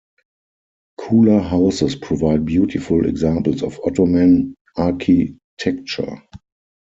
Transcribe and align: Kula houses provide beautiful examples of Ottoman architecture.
Kula 0.99 1.43
houses 1.47 1.95
provide 1.95 2.43
beautiful 2.43 3.05
examples 3.05 3.61
of 3.61 3.79
Ottoman 3.85 4.55
architecture. 4.75 6.23